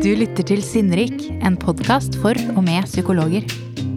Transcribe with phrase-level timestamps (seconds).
[0.00, 3.44] Du lytter til Sinnrik, en podkast for og med psykologer.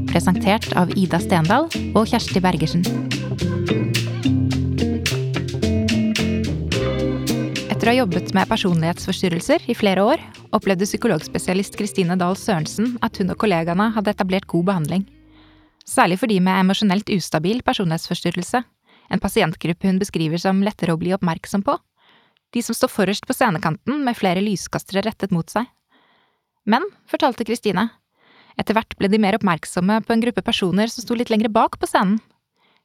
[0.09, 2.81] Presentert av Ida Stendal og Kjersti Bergersen.
[7.71, 13.21] Etter å ha jobbet med personlighetsforstyrrelser i flere år, opplevde psykologspesialist Kristine Dahl Sørensen at
[13.21, 15.05] hun og kollegaene hadde etablert god behandling.
[15.87, 18.59] Særlig for de med emosjonelt ustabil personlighetsforstyrrelse,
[19.07, 21.77] en pasientgruppe hun beskriver som lettere å bli oppmerksom på.
[22.51, 25.71] De som står forrest på scenekanten med flere lyskastere rettet mot seg.
[26.69, 27.89] Men, fortalte Kristine,
[28.59, 31.79] etter hvert ble de mer oppmerksomme på en gruppe personer som sto litt lenger bak
[31.79, 32.21] på scenen.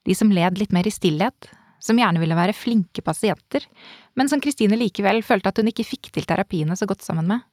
[0.07, 3.65] De som led litt mer i stillhet, som gjerne ville være flinke pasienter,
[4.19, 7.45] men som Kristine likevel følte at hun ikke fikk til terapiene så godt sammen med.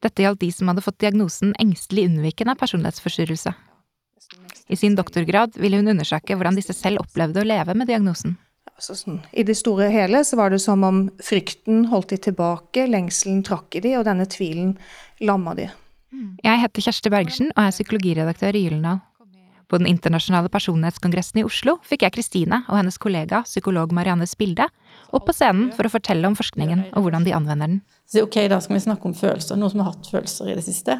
[0.00, 3.52] Dette gjaldt de som hadde fått diagnosen engstelig unnvikende personlighetsforstyrrelse.
[4.70, 8.36] I sin doktorgrad ville hun undersøke hvordan disse selv opplevde å leve med diagnosen.
[8.80, 12.16] Altså sånn, I det store og hele så var det som om frykten holdt de
[12.30, 14.70] tilbake, lengselen trakk i de, og denne tvilen
[15.20, 15.66] lamma de.
[16.40, 19.02] Jeg heter Kjersti Bergersen og er psykologiredaktør i Gyldendal.
[19.70, 24.66] På den internasjonale personlighetskongressen i Oslo fikk jeg Kristine og hennes kollega, psykolog Marianne Spilde,
[25.12, 27.78] opp på scenen for å fortelle om forskningen og hvordan de anvender den.
[28.08, 29.60] Så ok, da skal vi snakke om følelser.
[29.60, 30.98] Noen som har hatt følelser i det siste.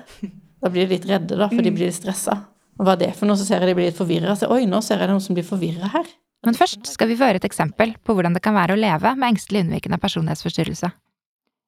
[0.60, 2.36] Da blir de litt redde, da, for de blir litt stressa.
[2.76, 3.40] Og hva er det for noe?
[3.40, 4.36] Så ser jeg de blir litt forvirra.
[4.52, 6.06] Oi, nå ser jeg noen som blir forvirra her.
[6.46, 9.12] Men først skal vi få høre et eksempel på hvordan det kan være å leve
[9.16, 10.90] med engstelig unnvikende personlighetsforstyrrelse.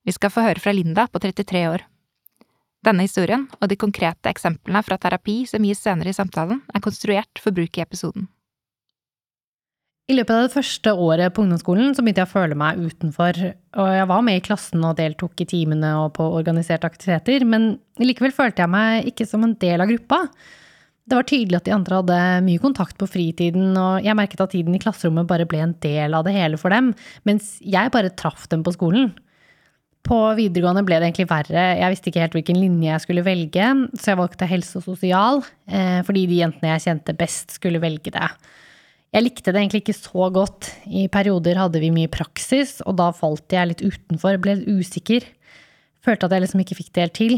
[0.02, 1.84] Vi skal få høre fra Linda på 33 år.
[2.82, 7.38] Denne historien og de konkrete eksemplene fra terapi som gis senere i samtalen, er konstruert
[7.42, 8.26] for bruk i episoden.
[10.10, 13.38] I løpet av det første året på ungdomsskolen så begynte jeg å føle meg utenfor,
[13.78, 17.76] og jeg var med i klassen og deltok i timene og på organiserte aktiviteter, men
[18.02, 20.24] likevel følte jeg meg ikke som en del av gruppa.
[21.02, 24.52] Det var tydelig at de andre hadde mye kontakt på fritiden, og jeg merket at
[24.54, 26.92] tiden i klasserommet bare ble en del av det hele for dem,
[27.26, 29.10] mens jeg bare traff dem på skolen.
[30.06, 31.64] På videregående ble det egentlig verre.
[31.78, 35.42] Jeg visste ikke helt hvilken linje jeg skulle velge, så jeg valgte helse og sosial,
[35.70, 38.30] eh, fordi de jentene jeg kjente best, skulle velge det.
[39.12, 40.70] Jeg likte det egentlig ikke så godt.
[40.86, 45.26] I perioder hadde vi mye praksis, og da falt jeg litt utenfor, ble litt usikker.
[46.02, 47.34] Følte at jeg liksom ikke fikk det helt til.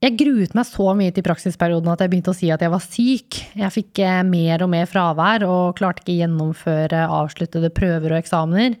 [0.00, 2.80] Jeg gruet meg så mye til praksisperioden at jeg begynte å si at jeg var
[2.80, 3.36] syk.
[3.60, 8.78] Jeg fikk eh, mer og mer fravær og klarte ikke gjennomføre avsluttede prøver og eksamener.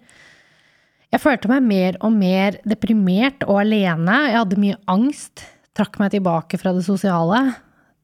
[1.10, 4.16] Jeg følte meg mer og mer deprimert og alene.
[4.30, 5.44] Jeg hadde mye angst.
[5.76, 7.42] Trakk meg tilbake fra det sosiale.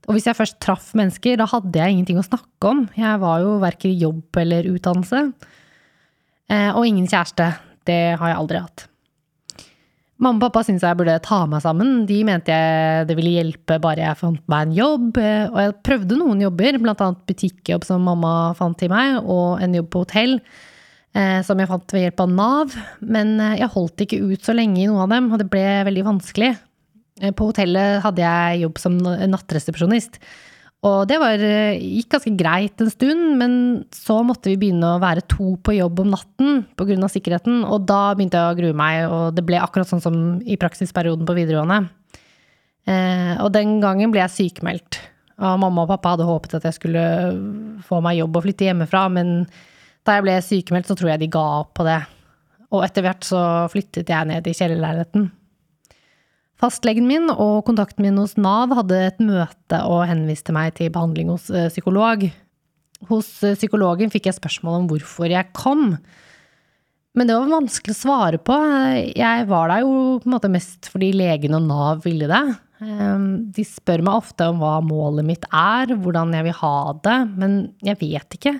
[0.06, 2.84] Og hvis jeg først traff mennesker, da hadde jeg ingenting å snakke om.
[2.99, 5.22] Jeg var jo verken i jobb eller utdannelse.
[6.53, 7.49] Eh, og ingen kjæreste.
[7.88, 8.87] Det har jeg aldri hatt.
[10.16, 12.06] Mamma og pappa syntes jeg burde ta meg sammen.
[12.09, 15.19] De mente jeg det ville hjelpe bare jeg fant meg en jobb.
[15.21, 19.93] Og jeg prøvde noen jobber, annet butikkjobb som mamma fant til meg, og en jobb
[19.93, 20.38] på hotell.
[21.16, 22.75] Eh, som jeg fant ved hjelp av Nav.
[23.00, 25.65] Men eh, jeg holdt ikke ut så lenge i noen av dem, og det ble
[25.88, 26.50] veldig vanskelig.
[27.22, 30.21] Eh, på hotellet hadde jeg jobb som nattresepsjonist.
[30.87, 33.53] Og det var, gikk ganske greit en stund, men
[33.95, 37.09] så måtte vi begynne å være to på jobb om natten pga.
[37.11, 40.59] sikkerheten, og da begynte jeg å grue meg, og det ble akkurat sånn som i
[40.61, 41.89] praksisperioden på videregående.
[43.43, 45.01] Og den gangen ble jeg sykemeldt.
[45.43, 47.03] Og mamma og pappa hadde håpet at jeg skulle
[47.85, 49.43] få meg jobb og flytte hjemmefra, men
[50.07, 51.99] da jeg ble sykemeldt, så tror jeg de ga opp på det.
[52.71, 53.41] Og etter hvert så
[53.73, 55.27] flyttet jeg ned i kjellerleiligheten.
[56.61, 61.33] Fastlegen min og kontakten min hos Nav hadde et møte og henviste meg til behandling
[61.34, 62.25] hos eh, psykolog.
[63.11, 65.99] Hos eh, psykologen fikk jeg spørsmål om hvorfor jeg kom.
[67.17, 68.56] Men det var vanskelig å svare på.
[69.17, 72.44] Jeg var der jo på en måte mest fordi legen og Nav ville det.
[72.84, 77.17] Ehm, de spør meg ofte om hva målet mitt er, hvordan jeg vil ha det,
[77.41, 78.59] men jeg vet ikke.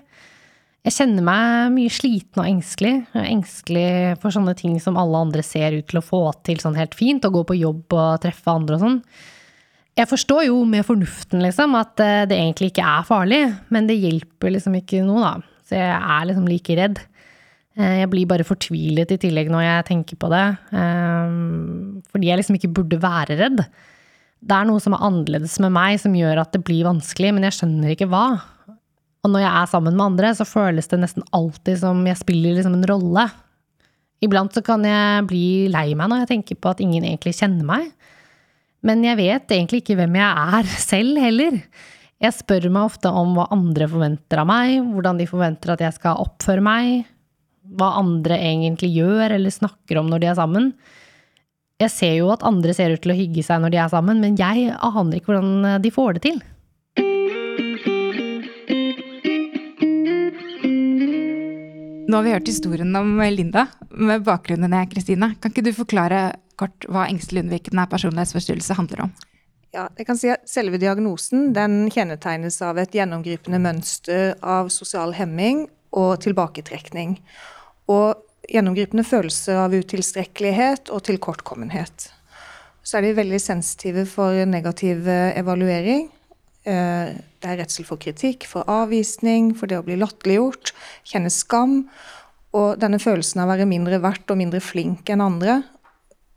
[0.87, 2.93] Jeg kjenner meg mye sliten og engstelig.
[3.11, 3.87] Jeg er engstelig
[4.23, 7.27] for sånne ting som alle andre ser ut til å få til sånn helt fint,
[7.27, 9.01] å gå på jobb og treffe andre og sånn.
[9.99, 13.43] Jeg forstår jo med fornuften, liksom, at eh, det egentlig ikke er farlig,
[13.73, 15.61] men det hjelper liksom ikke noe, da.
[15.67, 17.01] Så jeg er liksom like redd.
[17.81, 21.39] Eh, jeg blir bare fortvilet i tillegg når jeg tenker på det, eh,
[22.13, 23.65] fordi jeg liksom ikke burde være redd.
[24.47, 27.49] Det er noe som er annerledes med meg, som gjør at det blir vanskelig, men
[27.49, 28.29] jeg skjønner ikke hva.
[29.27, 32.55] Og når jeg er sammen med andre, så føles det nesten alltid som jeg spiller
[32.55, 33.27] liksom en rolle.
[34.23, 37.67] Iblant så kan jeg bli lei meg når jeg tenker på at ingen egentlig kjenner
[37.67, 37.91] meg.
[38.87, 41.59] Men jeg vet egentlig ikke hvem jeg er selv heller.
[42.23, 45.99] Jeg spør meg ofte om hva andre forventer av meg, hvordan de forventer at jeg
[45.99, 47.11] skal oppføre meg,
[47.77, 50.71] hva andre egentlig gjør eller snakker om når de er sammen.
[51.83, 54.23] Jeg ser jo at andre ser ut til å hygge seg når de er sammen,
[54.23, 56.39] men jeg aner ikke hvordan de får det til.
[62.07, 65.33] Nå har vi hørt historien om Linda med bakgrunnen i Kristine.
[65.43, 66.21] Kan ikke du forklare
[66.55, 69.15] kort hva engstelig unnvikende personlighetsforstyrrelse handler om?
[69.75, 75.17] Ja, jeg kan si at Selve diagnosen den kjennetegnes av et gjennomgripende mønster av sosial
[75.19, 75.67] hemming
[75.99, 77.19] og tilbaketrekning.
[77.91, 82.13] Og gjennomgripende følelse av utilstrekkelighet og tilkortkommenhet.
[82.87, 86.07] Så er de veldig sensitive for negativ evaluering.
[86.67, 90.73] Eh, det er redsel for kritikk, for avvisning, for det å bli latterliggjort,
[91.07, 91.85] kjenne skam.
[92.57, 95.61] Og denne følelsen av å være mindre verdt og mindre flink enn andre.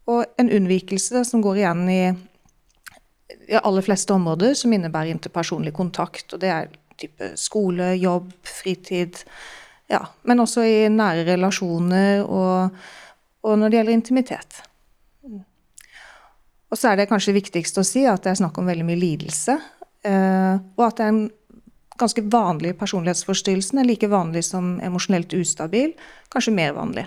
[0.09, 2.01] Og en unnvikelse som går igjen i
[3.49, 6.27] de aller fleste områder som innebærer interpersonlig kontakt.
[6.33, 9.21] Og det er type skole, jobb, fritid.
[9.89, 12.75] Ja, men også i nære relasjoner og,
[13.41, 14.61] og når det gjelder intimitet.
[16.69, 19.01] Og så er det kanskje viktigst å si at det er snakk om veldig mye
[19.01, 19.57] lidelse.
[20.07, 21.25] Eh, og at det er en
[21.99, 23.73] ganske vanlig personlighetsforstyrrelse.
[23.73, 25.95] Den er like vanlig som emosjonelt ustabil,
[26.31, 27.05] kanskje mer vanlig.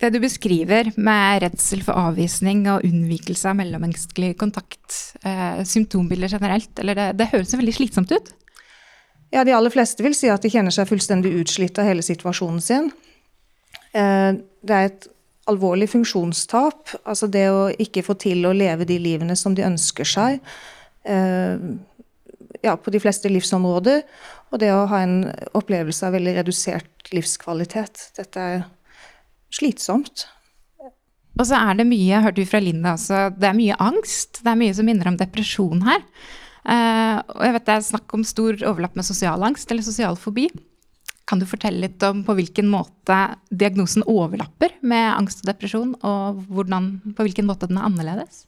[0.00, 6.72] Det du beskriver med redsel for avvisning og unnvikelse av mellommenneskelig kontakt, eh, symptombilder generelt,
[6.78, 8.32] eller det, det høres veldig slitsomt ut?
[9.30, 12.64] Ja, de aller fleste vil si at de kjenner seg fullstendig utslitt av hele situasjonen
[12.64, 12.90] sin.
[13.92, 15.08] Eh, det er et
[15.50, 16.96] alvorlig funksjonstap.
[17.04, 20.40] Altså det å ikke få til å leve de livene som de ønsker seg.
[21.04, 21.62] Eh,
[22.62, 24.02] ja, på de fleste livsområder.
[24.50, 25.22] Og det å ha en
[25.56, 28.10] opplevelse av veldig redusert livskvalitet.
[28.18, 28.62] Dette er
[29.54, 30.26] slitsomt.
[31.38, 34.42] Og så er det mye, hørte vi fra Linda også, det er mye angst.
[34.42, 36.02] Det er mye som minner om depresjon her.
[36.60, 40.18] Uh, og jeg vet det er snakk om stor overlapp med sosial angst eller sosial
[40.20, 40.50] fobi.
[41.30, 43.16] Kan du fortelle litt om på hvilken måte
[43.48, 48.44] diagnosen overlapper med angst og depresjon, og hvordan, på hvilken måte den er annerledes?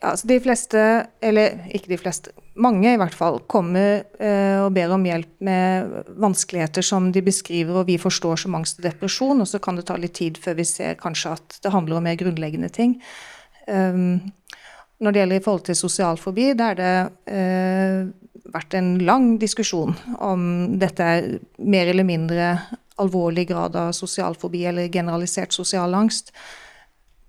[0.00, 0.82] Altså de fleste,
[1.20, 5.90] eller ikke de fleste, mange i hvert fall, kommer eh, og ber om hjelp med
[6.20, 9.84] vanskeligheter som de beskriver og vi forstår som angst og depresjon, og så kan det
[9.90, 12.96] ta litt tid før vi ser kanskje at det handler om mer grunnleggende ting.
[13.68, 14.32] Um,
[15.00, 16.94] når det gjelder i forhold til sosial fobi, da er det
[17.32, 18.08] eh,
[18.52, 20.42] vært en lang diskusjon om
[20.80, 21.30] dette er
[21.60, 22.50] mer eller mindre
[23.00, 26.34] alvorlig grad av sosial fobi eller generalisert sosial angst.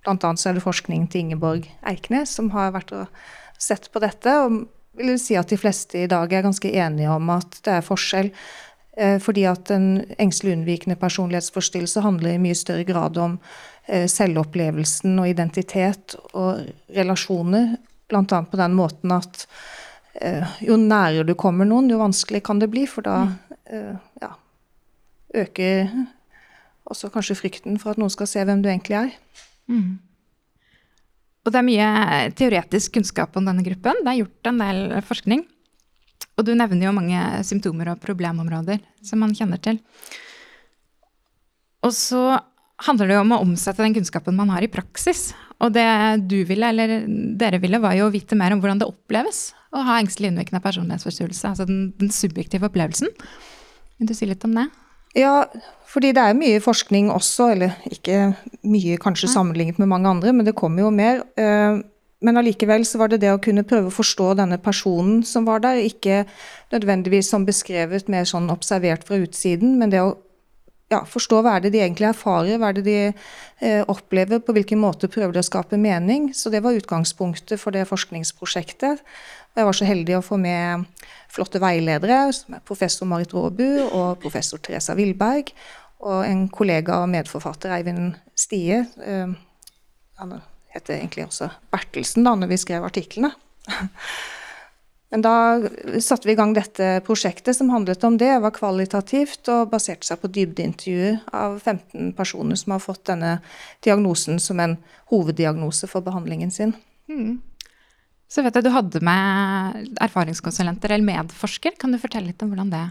[0.06, 3.24] Blant annet så er det forskning til Ingeborg Eiknes som har vært og
[3.62, 4.38] sett på dette.
[4.42, 4.64] og
[4.98, 8.32] vil si at de fleste i dag er ganske enige om at det er forskjell.
[8.98, 13.38] Eh, fordi at en engstelig unnvikende personlighetsforstyrrelse handler i mye større grad om
[13.88, 17.78] eh, selvopplevelsen og identitet og relasjoner.
[18.12, 18.26] Bl.a.
[18.26, 19.46] på den måten at
[20.20, 22.84] eh, jo nærere du kommer noen, jo vanskelig kan det bli.
[22.90, 23.24] For da
[23.72, 24.34] ja,
[25.40, 25.94] øker
[26.92, 29.14] også kanskje frykten for at noen skal se hvem du egentlig er.
[29.72, 29.96] Mm.
[31.42, 31.88] Og det er mye
[32.38, 34.04] teoretisk kunnskap om denne gruppen.
[34.04, 35.46] Det er gjort en del forskning.
[36.38, 39.80] Og du nevner jo mange symptomer og problemområder som man kjenner til.
[41.82, 42.38] Og så
[42.86, 45.32] handler det jo om å omsette den kunnskapen man har i praksis.
[45.62, 45.88] Og det
[46.30, 47.06] du ville, eller
[47.38, 50.62] dere ville, var jo å vite mer om hvordan det oppleves å ha engstelig innvirkende
[50.64, 51.52] personlighetsforstyrrelse.
[51.52, 53.12] Altså den, den subjektive opplevelsen.
[53.98, 54.68] Vil du si litt om det?
[55.18, 55.46] Ja,
[55.92, 58.32] fordi det er mye forskning også, eller ikke
[58.64, 61.26] mye kanskje sammenlignet med mange andre, men det kommer jo mer.
[61.36, 61.82] Eh,
[62.22, 65.64] men allikevel så var det det å kunne prøve å forstå denne personen som var
[65.64, 66.24] der, ikke
[66.72, 70.14] nødvendigvis som beskrevet mer sånn observert fra utsiden, men det å
[70.92, 74.56] ja, forstå hva er det de egentlig erfarer, hva er det de eh, opplever, på
[74.56, 76.32] hvilken måte prøver de å skape mening.
[76.36, 79.00] Så det var utgangspunktet for det forskningsprosjektet.
[79.56, 80.86] Jeg var så heldig å få med
[81.32, 85.52] flotte veiledere, som er professor Marit Råbu og professor Teresa Willberg,
[86.02, 88.82] og en kollega og medforfatter, Eivind Stie.
[89.06, 89.34] Eh,
[90.22, 90.38] han
[90.74, 93.34] heter egentlig også Bertelsen da når vi skrev artiklene.
[95.12, 95.34] Men da
[96.00, 98.16] satte vi i gang dette prosjektet som handlet om.
[98.16, 103.34] Det var kvalitativt og baserte seg på dybdeintervjuer av 15 personer som har fått denne
[103.84, 104.78] diagnosen som en
[105.12, 106.72] hoveddiagnose for behandlingen sin.
[107.12, 107.42] Mm.
[108.32, 111.76] Så vet jeg du hadde med erfaringskonsulenter eller medforsker.
[111.80, 112.86] Kan du fortelle litt om hvordan det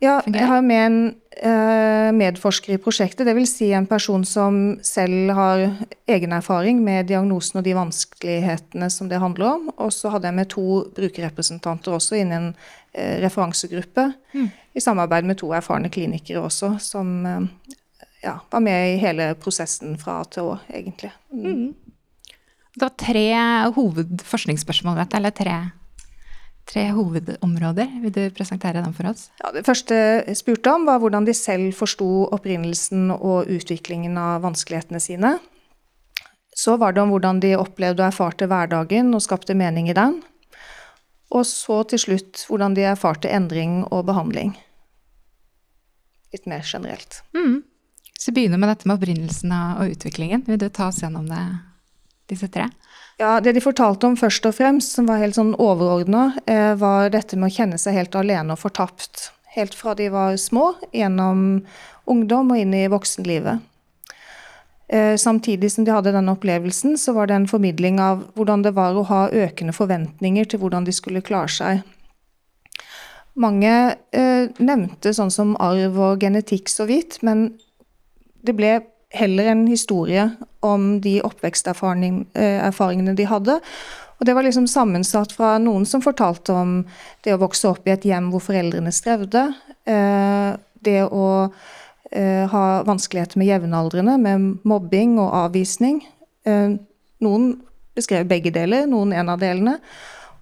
[0.00, 1.00] ja, jeg har med en
[1.44, 3.26] uh, medforsker i prosjektet.
[3.28, 3.50] Dvs.
[3.58, 5.64] Si en person som selv har
[6.08, 9.66] egen erfaring med diagnosen og de vanskelighetene som det handler om.
[9.76, 10.64] Og så hadde jeg med to
[10.96, 14.06] brukerrepresentanter også innen en uh, referansegruppe.
[14.32, 14.48] Mm.
[14.72, 17.76] I samarbeid med to erfarne klinikere også, som uh,
[18.24, 21.12] ja, var med i hele prosessen fra A til Å, egentlig.
[21.28, 21.74] Mm.
[22.74, 23.28] Det var tre
[23.76, 25.56] hovedforskningsspørsmål, vet du, eller tre
[26.70, 27.88] tre hovedområder.
[28.04, 29.28] Vil du presentere dem for oss?
[29.42, 34.44] Ja, det første jeg spurte om, var hvordan de selv forsto opprinnelsen og utviklingen av
[34.46, 35.36] vanskelighetene sine.
[36.56, 40.20] Så var det om hvordan de opplevde og erfarte hverdagen og skapte mening i den.
[41.30, 44.54] Og så til slutt hvordan de erfarte endring og behandling.
[46.34, 47.22] Litt mer generelt.
[47.34, 47.62] Mm.
[48.20, 51.44] Vi begynner med dette med opprinnelsen og utviklingen, vil du ta oss gjennom det,
[52.30, 52.68] disse tre?
[53.20, 57.10] Ja, Det de fortalte om først og fremst, som var helt sånn overordna, eh, var
[57.10, 59.30] dette med å kjenne seg helt alene og fortapt.
[59.52, 61.66] Helt fra de var små, gjennom
[62.06, 63.60] ungdom og inn i voksenlivet.
[64.88, 68.72] Eh, samtidig som de hadde denne opplevelsen, så var det en formidling av hvordan det
[68.74, 71.82] var å ha økende forventninger til hvordan de skulle klare seg.
[73.38, 77.52] Mange eh, nevnte sånn som arv og genetikk så vidt, men
[78.42, 78.80] det ble
[79.10, 83.58] heller en historie om de oppveksterfaringene de hadde.
[84.20, 86.74] Og det var liksom sammensatt fra noen som fortalte om
[87.24, 89.46] det å vokse opp i et hjem hvor foreldrene strevde.
[89.88, 90.50] Eh,
[90.84, 91.26] det å
[92.12, 96.02] eh, ha vanskeligheter med jevnaldrende, med mobbing og avvisning.
[96.44, 96.76] Eh,
[97.24, 97.50] noen
[97.96, 99.78] beskrev begge deler, noen en av delene.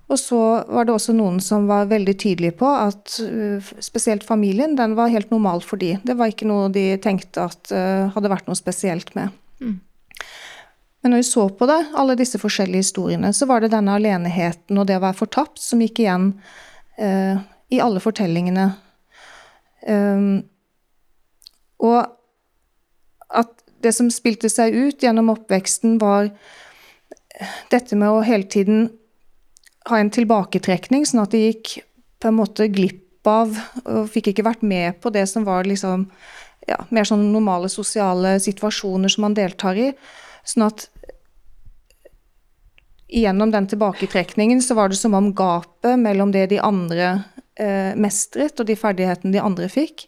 [0.09, 0.41] Og så
[0.73, 5.13] var det også noen som var veldig tydelige på at uh, spesielt familien, den var
[5.13, 5.97] helt normal for de.
[6.03, 9.35] Det var ikke noe de tenkte at uh, hadde vært noe spesielt med.
[9.61, 9.77] Mm.
[11.05, 14.81] Men når vi så på det, alle disse forskjellige historiene, så var det denne aleneheten
[14.81, 16.31] og det å være fortapt som gikk igjen
[16.99, 18.71] uh, i alle fortellingene.
[19.85, 20.41] Um,
[21.85, 22.01] og
[23.29, 23.53] at
[23.85, 26.33] det som spilte seg ut gjennom oppveksten, var
[27.71, 28.89] dette med å hele tiden
[29.89, 31.79] ha en tilbaketrekning, sånn at de gikk
[32.19, 33.55] på en måte glipp av
[33.85, 36.07] og fikk ikke vært med på det som var liksom
[36.69, 39.91] ja, mer sånn normale sosiale situasjoner som man deltar i.
[40.49, 40.87] Sånn at
[43.09, 47.23] gjennom den tilbaketrekningen så var det som om gapet mellom det de andre
[47.57, 50.07] eh, mestret, og de ferdighetene de andre fikk,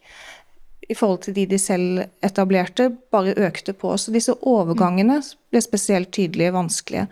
[0.91, 3.95] i forhold til de de selv etablerte, bare økte på.
[3.97, 5.21] Så disse overgangene
[5.53, 7.07] ble spesielt tydelige vanskelige.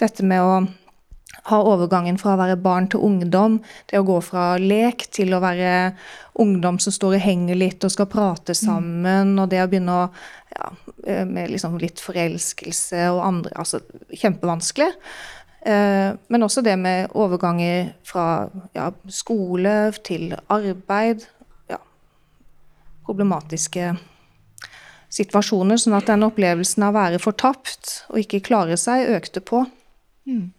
[0.00, 0.54] Dette med å
[1.48, 3.58] ha overgangen fra å være barn til ungdom,
[3.90, 5.92] det å gå fra lek til å være
[6.40, 10.06] ungdom som står og henger litt og skal prate sammen, og det å begynne å
[10.50, 10.70] ja,
[11.06, 14.90] eh, med liksom litt forelskelse og andre Altså kjempevanskelig.
[15.60, 21.26] Eh, men også det med overganger fra ja, skole til arbeid.
[21.70, 21.80] Ja,
[23.06, 23.94] problematiske
[25.10, 25.80] situasjoner.
[25.80, 29.66] Sånn at den opplevelsen av å være fortapt og ikke klare seg, økte på.
[30.28, 30.50] Mm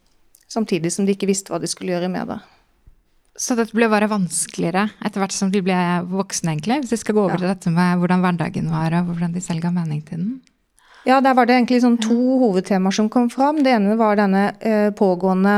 [0.52, 2.42] samtidig som de ikke visste hva de skulle gjøre med det.
[3.40, 5.76] Så dette ble bare vanskeligere etter hvert som de ble
[6.12, 6.82] voksne, egentlig?
[6.84, 7.42] Hvis vi skal gå over ja.
[7.42, 10.34] til dette med hvordan hverdagen var, og hvordan de selv ga mening til den?
[11.08, 13.64] Ja, der var det egentlig sånn to hovedtemaer som kom fram.
[13.66, 15.56] Det ene var denne eh, pågående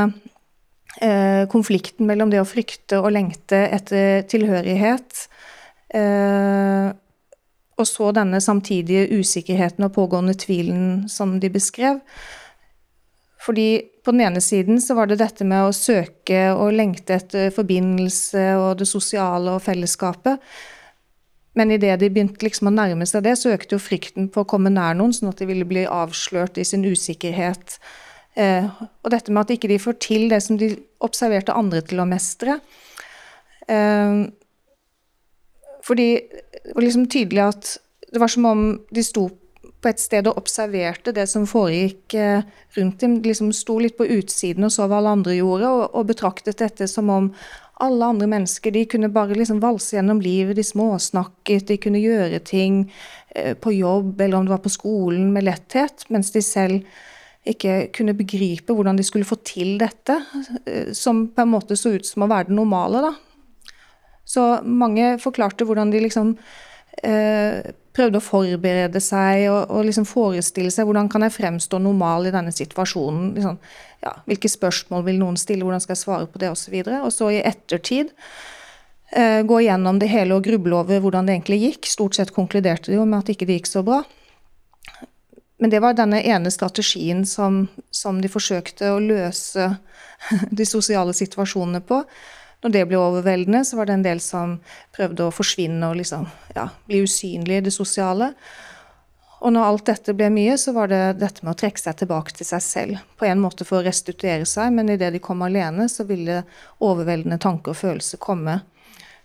[1.04, 5.26] eh, konflikten mellom det å frykte og lengte etter tilhørighet.
[5.92, 6.94] Eh,
[7.74, 12.00] og så denne samtidige usikkerheten og pågående tvilen som de beskrev.
[13.44, 13.68] Fordi
[14.04, 18.44] på den ene siden så var det dette med å søke og lengte etter forbindelse
[18.60, 20.40] og det sosiale og fellesskapet.
[21.54, 24.48] Men idet de begynte liksom å nærme seg det, så økte jo frykten på å
[24.48, 27.76] komme nær noen, sånn at de ville bli avslørt i sin usikkerhet.
[28.34, 30.72] Eh, og dette med at ikke de får til det som de
[31.04, 32.58] observerte andre til å mestre.
[33.68, 34.24] Eh,
[35.84, 37.74] fordi det var liksom tydelig at
[38.10, 39.28] det var som om de sto
[39.84, 42.46] på et sted og observerte det som foregikk eh,
[42.78, 43.18] rundt dem.
[43.24, 46.88] liksom Sto litt på utsiden og så hva alle andre gjorde, og, og betraktet dette
[46.90, 47.30] som om
[47.82, 50.56] alle andre mennesker de kunne bare liksom valse gjennom livet.
[50.56, 52.84] De småsnakket, de kunne gjøre ting
[53.34, 57.04] eh, på jobb eller om det var på skolen med letthet, mens de selv
[57.44, 60.16] ikke kunne begripe hvordan de skulle få til dette,
[60.64, 63.04] eh, som på en måte så ut som å være det normale.
[63.10, 63.14] da.
[64.24, 66.36] Så mange forklarte hvordan de liksom
[67.04, 72.28] eh, prøvde å forberede seg og, og liksom forestille seg hvordan kan jeg fremstå normal
[72.28, 73.30] i denne situasjonen.
[73.36, 73.60] Liksom,
[74.04, 76.74] ja, hvilke spørsmål vil noen stille, hvordan skal jeg svare på det osv.
[76.82, 78.10] Og, og så i ettertid
[79.14, 81.90] eh, gå gjennom det hele og gruble over hvordan det egentlig gikk.
[81.92, 84.02] Stort sett konkluderte de jo med at ikke det gikk så bra.
[85.62, 89.70] Men det var denne ene strategien som, som de forsøkte å løse
[90.58, 92.02] de sosiale situasjonene på.
[92.64, 94.54] Når det ble overveldende, så var det en del som
[94.96, 96.24] prøvde å forsvinne og liksom,
[96.56, 98.30] ja, bli usynlig i det sosiale.
[99.44, 102.32] Og når alt dette ble mye, så var det dette med å trekke seg tilbake
[102.32, 103.02] til seg selv.
[103.20, 106.40] På en måte for å restituere seg, men idet de kom alene, så ville
[106.80, 108.62] overveldende tanker og følelser komme.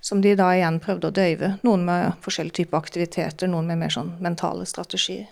[0.03, 1.53] Som de da igjen prøvde å døyve.
[1.63, 5.29] Noen med forskjellige typer aktiviteter, noen med mer sånn mentale strategier.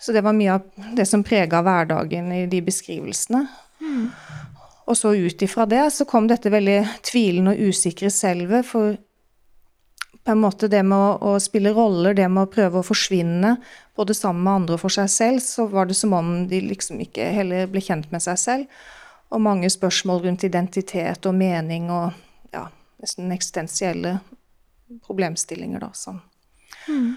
[0.00, 3.46] Så det var mye av det som prega hverdagen i de beskrivelsene.
[3.80, 4.10] Mm.
[4.88, 8.64] Og så ut ifra det så kom dette veldig tvilende og usikre selvet.
[8.66, 8.96] For
[10.24, 13.54] på en måte det med å, å, spille roller, det med å prøve å forsvinne,
[13.96, 17.00] både sammen med andre og for seg selv, så var det som om de liksom
[17.04, 18.82] ikke heller ble kjent med seg selv.
[19.32, 22.16] Og mange spørsmål rundt identitet og mening og
[22.52, 22.66] ja,
[23.00, 24.18] nesten eksistensielle
[25.04, 26.22] problemstillinger, da, Sånn.
[26.88, 27.10] mm.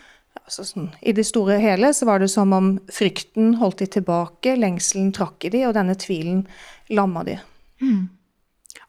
[0.46, 3.92] altså sånn, I det store og hele så var det som om frykten holdt de
[4.00, 6.44] tilbake, lengselen trakk i de, og denne tvilen
[6.92, 7.40] lamma de.
[7.81, 8.09] Mm.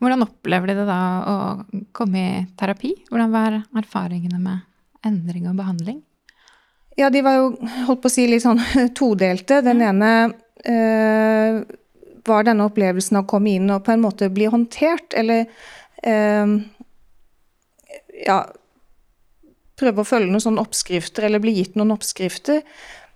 [0.03, 1.37] Hvordan opplever de det da å
[1.95, 2.95] komme i terapi?
[3.11, 6.01] Hvordan var erfaringene med endring og behandling?
[6.99, 7.53] Ja, de var jo,
[7.87, 8.61] holdt på å si, litt sånn
[8.99, 9.63] todelte.
[9.65, 11.63] Den ene øh,
[12.27, 15.47] var denne opplevelsen av å komme inn og på en måte bli håndtert, eller
[16.07, 16.57] øh,
[18.27, 18.39] ja,
[19.81, 22.63] prøve å følge noen sånne oppskrifter, eller bli gitt noen oppskrifter.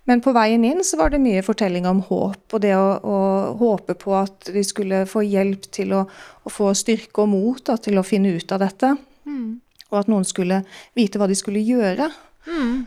[0.07, 3.17] Men på veien inn så var det mye fortellinger om håp, og det å, å
[3.59, 6.05] håpe på at de skulle få hjelp til å,
[6.47, 8.93] å få styrke og mot da, til å finne ut av dette.
[9.27, 9.57] Mm.
[9.91, 10.61] Og at noen skulle
[10.95, 12.07] vite hva de skulle gjøre.
[12.47, 12.85] Mm.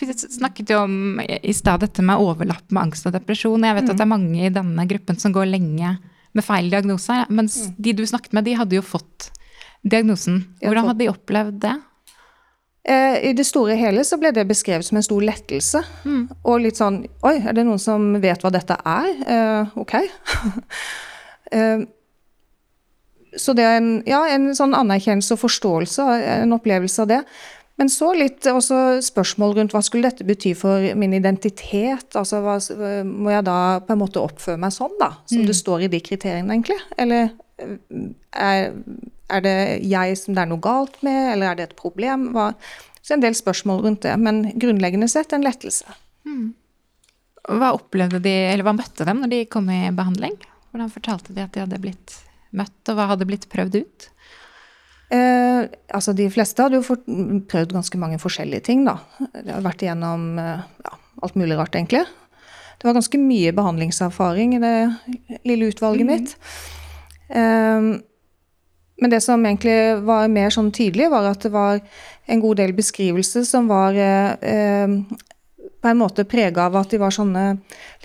[0.00, 3.64] Vi snakket jo om i stad dette med overlapp med angst og depresjon.
[3.64, 3.92] Jeg vet mm.
[3.94, 5.94] at det er mange i denne gruppen som går lenge
[6.32, 7.16] med feil diagnose.
[7.32, 7.78] Mens mm.
[7.78, 9.30] de du snakket med, de hadde jo fått
[9.82, 10.42] diagnosen.
[10.60, 11.74] Hvordan hadde de opplevd det?
[12.88, 15.84] Eh, I det store hele så ble det beskrevet som en stor lettelse.
[16.02, 16.26] Mm.
[16.42, 19.10] Og litt sånn Oi, er det noen som vet hva dette er?
[19.22, 19.96] Eh, ok.
[21.56, 21.84] eh,
[23.38, 26.04] så det er en, ja, en sånn anerkjennelse og forståelse,
[26.42, 27.20] en opplevelse av det.
[27.80, 32.10] Men så litt også spørsmål rundt hva skulle dette bety for min identitet?
[32.18, 32.58] Altså hva,
[33.08, 35.14] må jeg da på en måte oppføre meg sånn, da?
[35.30, 35.46] Som mm.
[35.48, 36.76] det står i de kriteriene, egentlig?
[37.00, 37.30] Eller
[38.36, 38.74] er,
[39.32, 39.56] er, det
[39.88, 42.30] jeg som det er noe galt med, eller er det et problem?
[42.36, 42.52] Hva,
[43.02, 44.14] så en del spørsmål rundt det.
[44.20, 45.98] Men grunnleggende sett en lettelse.
[46.28, 46.52] Mm.
[47.58, 50.36] Hva opplevde de, eller hva møtte dem når de kom i behandling?
[50.70, 52.16] Hvordan fortalte de at de hadde blitt
[52.56, 54.08] møtt, og hva hadde blitt prøvd ut?
[55.12, 57.04] Eh, altså De fleste hadde jo fått,
[57.50, 58.86] prøvd ganske mange forskjellige ting.
[58.88, 59.00] da.
[59.34, 60.94] De har vært igjennom eh, ja,
[61.26, 62.04] alt mulig rart, egentlig.
[62.78, 64.76] Det var ganske mye behandlingserfaring i det
[65.48, 66.14] lille utvalget mm.
[66.14, 66.32] mitt.
[67.28, 67.90] Eh,
[69.02, 71.80] men det som egentlig var mer sånn tydelig, var at det var
[72.30, 74.94] en god del beskrivelser som var eh,
[75.82, 77.46] på en måte prega av at de var sånne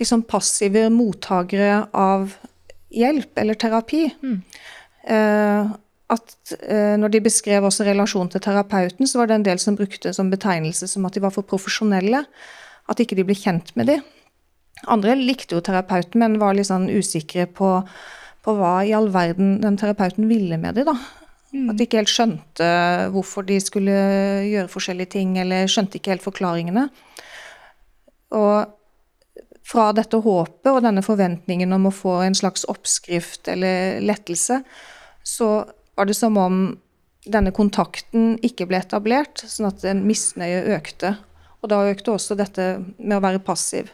[0.00, 2.34] liksom passive mottakere av
[2.90, 4.08] hjelp eller terapi.
[4.24, 4.40] Mm.
[5.14, 5.70] Eh,
[6.08, 9.76] at eh, når de beskrev også relasjonen til terapeuten, så var det en del som
[9.78, 12.24] brukte som betegnelse som at de var for profesjonelle.
[12.88, 13.98] At ikke de ble kjent med de.
[14.88, 17.76] Andre likte jo terapeuten, men var litt sånn usikre på,
[18.48, 20.96] på hva i all verden den terapeuten ville med de, da.
[21.52, 21.68] Mm.
[21.70, 22.66] At de ikke helt skjønte
[23.12, 23.94] hvorfor de skulle
[24.48, 26.88] gjøre forskjellige ting, eller skjønte ikke helt forklaringene.
[28.36, 28.74] Og
[29.68, 34.62] fra dette håpet og denne forventningen om å få en slags oppskrift eller lettelse,
[35.24, 35.48] så
[35.98, 36.60] var det som om
[37.28, 41.16] denne kontakten ikke ble etablert, sånn at en misnøye økte.
[41.60, 43.90] Og da økte også dette med å være passiv.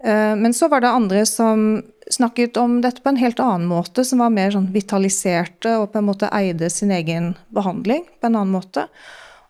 [0.00, 1.66] Eh, men så var det andre som
[2.12, 6.00] snakket om dette på en helt annen måte, som var mer sånn vitaliserte og på
[6.00, 8.86] en måte eide sin egen behandling på en annen måte.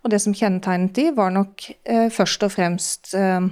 [0.04, 3.48] Og det som kjennetegnet de, var nok eh, først og fremst eh,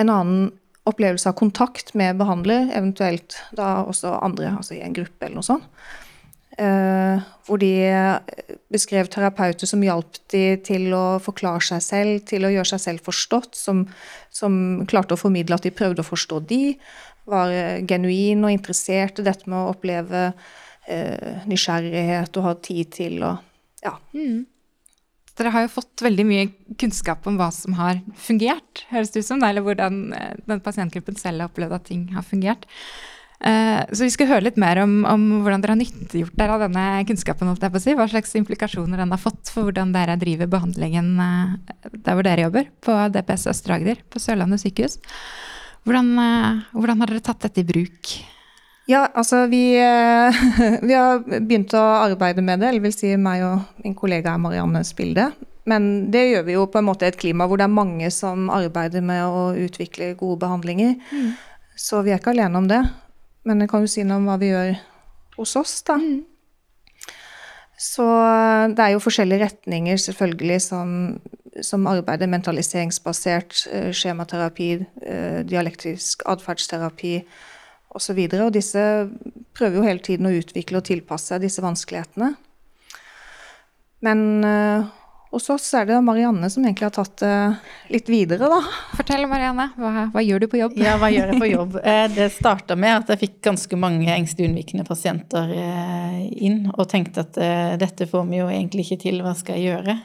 [0.00, 0.50] en annen
[0.88, 5.46] opplevelse av kontakt med behandler, eventuelt da også andre, altså i en gruppe eller noe
[5.46, 5.66] sånt.
[6.60, 7.70] Eh, hvor de
[8.72, 13.06] beskrev terapeuter som hjalp de til å forklare seg selv, til å gjøre seg selv
[13.06, 13.84] forstått, som,
[14.34, 14.56] som
[14.90, 16.74] klarte å formidle at de prøvde å forstå de,
[17.28, 20.30] var uh, genuin og interessert i dette med å oppleve
[20.90, 23.46] eh, nysgjerrighet og ha tid til og
[23.84, 23.94] Ja.
[24.12, 24.46] Mm.
[25.38, 29.28] Dere har jo fått veldig mye kunnskap om hva som har fungert, høres det ut
[29.30, 32.66] som, eller hvordan eh, den pasientgruppen selv har opplevd at ting har fungert.
[33.40, 36.64] Eh, så vi skal høre litt mer om, om hvordan dere har nyttiggjort dere av
[36.66, 37.54] denne kunnskapen.
[37.80, 41.56] si, Hva slags implikasjoner den har fått for hvordan dere driver behandlingen eh,
[41.94, 44.98] der hvor dere jobber, på DPS Østre Agder, på Sørlandet sykehus.
[45.88, 46.10] Hvordan,
[46.74, 48.12] hvordan har dere tatt dette i bruk?
[48.90, 50.40] Ja, altså vi, eh,
[50.88, 54.82] vi, har begynt å arbeide med det, eller vil si meg og min kollega Marianne
[54.86, 55.28] Spilde.
[55.70, 58.08] Men det gjør vi jo på en måte i et klima hvor det er mange
[58.14, 60.96] som arbeider med å utvikle gode behandlinger.
[61.12, 61.30] Mm.
[61.78, 62.80] Så vi er ikke alene om det.
[63.46, 64.74] Men jeg kan jo si noe om hva vi gjør
[65.38, 65.96] hos oss, da.
[66.00, 66.24] Mm.
[67.80, 70.90] Så eh, det er jo forskjellige retninger, selvfølgelig, som,
[71.66, 74.68] som arbeider mentaliseringsbasert, eh, skjematerapi,
[75.48, 77.16] dialektisk atferdsterapi
[77.90, 78.20] osv.
[78.22, 78.84] Og, så og disse
[79.56, 82.34] prøver jo hele tiden å utvikle og tilpasse seg disse vanskelighetene.
[84.00, 84.86] Men uh,
[85.30, 87.34] hos oss er det Marianne som egentlig har tatt det
[87.92, 88.60] litt videre, da.
[88.96, 89.68] Fortell, Marianne.
[89.76, 90.78] Hva, hva, gjør du på jobb?
[90.80, 91.76] Ja, hva gjør jeg på jobb?
[91.90, 96.88] Eh, det starta med at jeg fikk ganske mange engstelig unnvikende pasienter eh, inn, og
[96.90, 97.38] tenkte at
[97.80, 99.96] dette får vi jo egentlig ikke til, hva skal jeg gjøre?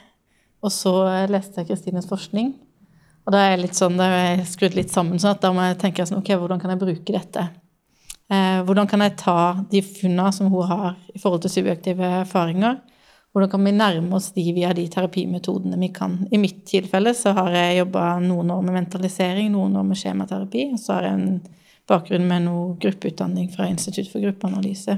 [0.66, 0.92] Og så
[1.30, 2.50] leste jeg Kristines forskning.
[3.26, 5.52] Og da er jeg litt sånn, da er jeg skrudd litt sammen, sånn at da
[5.54, 7.46] må jeg tenke sånn, ok, hvordan kan jeg bruke dette?
[8.30, 9.38] Eh, hvordan kan jeg ta
[9.70, 12.78] de funnene som hun har i forhold til subjektive erfaringer,
[13.36, 16.14] Hvordan kan vi nærme oss de via de terapimetodene vi kan?
[16.32, 20.62] I mitt tilfelle så har jeg jobba noen år med mentalisering, noen år med skjematerapi,
[20.72, 24.96] og så har jeg en bakgrunn med noe gruppeutdanning fra Institutt for gruppeanalyse.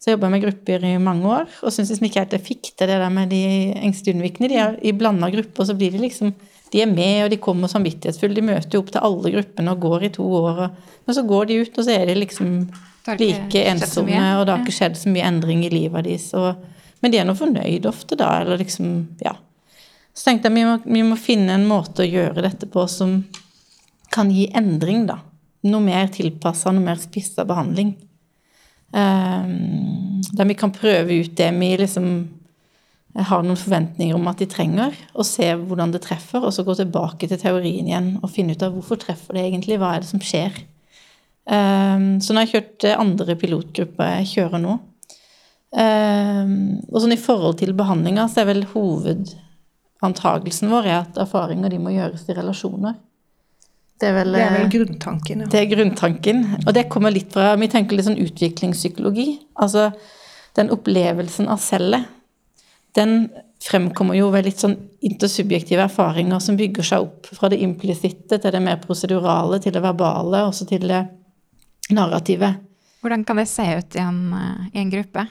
[0.00, 2.70] Så jeg jobba med grupper i mange år og syntes liksom ikke helt jeg fikk
[2.72, 3.40] til det der med de
[3.82, 4.48] engstelige unnvikende.
[4.48, 6.32] De er i blanda grupper, så blir de liksom
[6.70, 8.34] De er med, og de kommer samvittighetsfulle.
[8.36, 10.60] De møter jo opp til alle gruppene og går i to år.
[10.62, 12.52] Og, men så går de ut, og så er de liksom
[13.18, 16.28] like ensomme, og det har ikke skjedd så mye endring i livet deres.
[17.02, 19.34] men de er nå fornøyd ofte, da, eller liksom Ja.
[20.14, 23.24] Så tenkte jeg vi må, vi må finne en måte å gjøre dette på som
[24.10, 25.18] kan gi endring, da.
[25.62, 27.96] Noe mer tilpassa, noe mer spissa behandling.
[28.90, 32.06] Um, der vi kan prøve ut det vi liksom
[33.14, 36.76] har noen forventninger om at de trenger, og se hvordan det treffer, og så gå
[36.78, 40.10] tilbake til teorien igjen og finne ut av hvorfor treffer det egentlig, hva er det
[40.10, 40.54] som skjer.
[41.50, 44.78] Um, så nå har jeg kjørt andre pilotgrupper jeg kjører nå.
[45.70, 46.54] Um,
[46.90, 51.78] og sånn i forhold til behandlinga, så er vel hovedantagelsen vår er at erfaringer de
[51.82, 52.94] må gjøres i relasjoner.
[54.00, 55.50] Det er, vel, det er vel, eh, grunntanken, ja.
[55.52, 56.40] Det er grunntanken.
[56.64, 59.26] Og det kommer litt fra Vi tenker litt sånn utviklingspsykologi.
[59.60, 59.90] Altså
[60.56, 62.08] den opplevelsen av cellet,
[62.96, 63.28] den
[63.60, 68.54] fremkommer jo ved litt sånn intersubjektive erfaringer som bygger seg opp fra det implisitte til
[68.54, 71.04] det mer prosedurale, til det verbale, også til det
[71.92, 72.54] narrative.
[73.04, 75.26] Hvordan kan det se ut i en, eh, i en gruppe?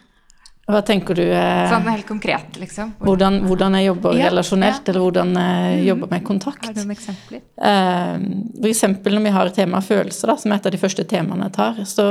[0.69, 1.23] Hva tenker du?
[1.33, 2.91] Eh, sånn helt konkret, liksom.
[3.01, 4.91] Hvordan, hvordan jeg jobber ja, relasjonelt, ja.
[4.91, 5.85] eller hvordan jeg mm.
[5.87, 6.67] jobber med kontakt.
[6.67, 7.41] Har du noen eksempler?
[7.69, 8.11] Eh,
[8.59, 11.47] for eksempel når vi har temaet følelser, da, som er et av de første temaene
[11.47, 12.05] jeg tar, så,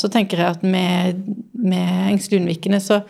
[0.00, 1.20] så tenker jeg at med,
[1.60, 3.02] med engstelig unnvikende så,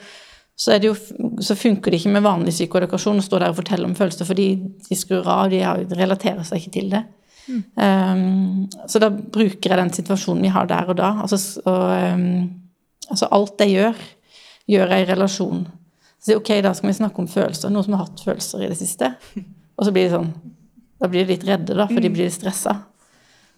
[0.59, 0.97] så, jo,
[1.39, 4.49] så, funker det ikke med vanlig psykoedukasjon å stå der og fortelle om følelser, fordi
[4.89, 5.63] de skrur av, de
[5.95, 7.05] relaterer seg ikke til det.
[7.45, 7.63] Mm.
[7.79, 11.15] Um, så da bruker jeg den situasjonen vi har der og da.
[11.23, 14.07] Altså, og, um, altså alt jeg gjør
[14.71, 15.65] gjør jeg i relasjon.
[16.25, 17.73] Så ok, da skal vi snakke om følelser.
[17.73, 19.13] Noen som har hatt følelser i det siste.
[19.77, 20.29] Og så blir de sånn
[21.03, 22.15] Da blir de litt redde, da, for de mm.
[22.15, 22.79] blir litt stressa.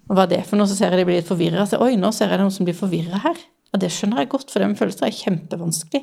[0.07, 0.67] Og hva er det for noe?
[0.71, 1.67] Så ser jeg de blir litt forvirra.
[1.85, 3.39] Oi, nå ser jeg noen som blir forvirra her.
[3.75, 6.03] Og det skjønner jeg godt, for det med følelser er kjempevanskelig.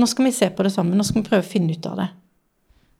[0.00, 0.96] Nå skal vi se på det sammen.
[0.98, 2.08] Nå skal vi prøve å finne ut av det.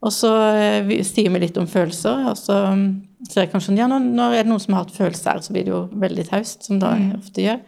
[0.03, 2.87] Og så eh, sier vi litt om følelser, og så mm,
[3.31, 5.55] ser jeg kanskje sånn ja, nå, nå er det noen som har hatt følelser, så
[5.55, 7.13] blir det jo veldig taust, som da mm.
[7.21, 7.61] ofte gjør.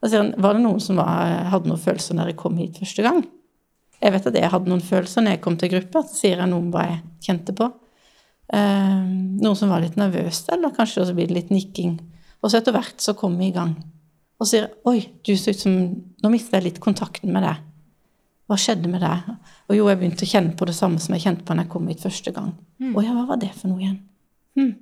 [0.00, 2.80] Da sier han var det noen som var, hadde noen følelser når jeg kom hit
[2.80, 3.20] første gang.
[4.00, 6.02] Jeg vet at jeg hadde noen følelser når jeg kom til gruppa.
[6.08, 7.68] Så sier jeg noe hva jeg kjente på.
[8.50, 9.02] Eh,
[9.44, 11.98] noen som var litt nervøse, eller kanskje også blir det litt nikking.
[12.40, 13.74] Og så etter hvert så kom vi i gang.
[14.40, 15.74] Og sier oi, du så ut som
[16.20, 17.60] Nå mistet jeg litt kontakten med deg.
[18.48, 19.28] Hva skjedde med deg?
[19.70, 21.72] Og jo, jeg begynte å kjenne på det samme som jeg kjente på når jeg
[21.72, 22.50] kom hit første gang.
[22.80, 22.94] Mm.
[22.96, 23.98] Å ja, hva var det for noe igjen?
[24.58, 24.72] Hm.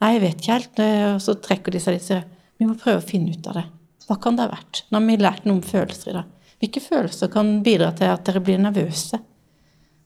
[0.00, 0.82] Nei, jeg vet ikke helt.
[1.12, 2.24] Og så trekker de seg litt og sier
[2.58, 3.64] vi må prøve å finne ut av det.
[4.08, 4.84] Hva kan det ha vært?
[4.90, 6.32] Nå har vi lært noe om følelser i dag.
[6.62, 9.20] Hvilke følelser kan bidra til at dere blir nervøse?